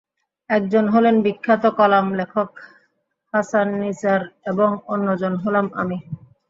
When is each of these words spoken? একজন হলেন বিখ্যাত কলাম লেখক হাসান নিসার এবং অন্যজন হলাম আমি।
একজন 0.49 0.85
হলেন 0.89 1.15
বিখ্যাত 1.25 1.63
কলাম 1.77 2.05
লেখক 2.19 2.49
হাসান 3.33 3.67
নিসার 3.81 4.21
এবং 4.51 4.69
অন্যজন 4.87 5.33
হলাম 5.43 5.65
আমি। 5.81 5.97